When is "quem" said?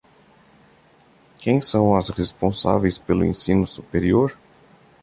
1.37-1.61